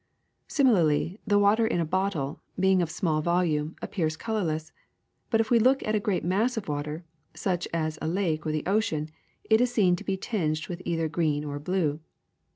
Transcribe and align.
Similarly, 0.47 1.19
the 1.27 1.37
water 1.37 1.67
in 1.67 1.79
a 1.79 1.85
bottle, 1.85 2.41
being 2.59 2.81
of 2.81 2.89
small 2.89 3.21
volume, 3.21 3.75
appears 3.83 4.17
colorless; 4.17 4.71
but 5.29 5.39
if 5.39 5.51
we 5.51 5.59
look 5.59 5.85
at 5.87 5.93
a 5.93 5.99
great 5.99 6.25
mass 6.25 6.57
of 6.57 6.67
water, 6.67 7.05
such 7.35 7.67
as 7.71 7.99
a 8.01 8.07
lake 8.07 8.43
or 8.43 8.51
the 8.51 8.65
ocean, 8.65 9.09
it 9.43 9.61
is 9.61 9.71
seen 9.71 9.95
to 9.97 10.03
be 10.03 10.17
tinged 10.17 10.67
with 10.69 10.81
either 10.85 11.07
green 11.07 11.45
or 11.45 11.59
blue. 11.59 11.99